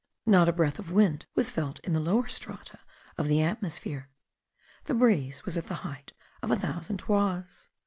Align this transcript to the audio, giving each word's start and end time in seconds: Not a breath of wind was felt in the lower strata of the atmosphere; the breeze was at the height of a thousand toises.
Not 0.25 0.49
a 0.49 0.51
breath 0.51 0.79
of 0.79 0.89
wind 0.89 1.27
was 1.35 1.51
felt 1.51 1.77
in 1.81 1.93
the 1.93 1.99
lower 1.99 2.27
strata 2.27 2.79
of 3.19 3.27
the 3.27 3.43
atmosphere; 3.43 4.09
the 4.85 4.95
breeze 4.95 5.45
was 5.45 5.59
at 5.59 5.67
the 5.67 5.75
height 5.85 6.11
of 6.41 6.49
a 6.49 6.57
thousand 6.57 6.97
toises. 6.97 7.69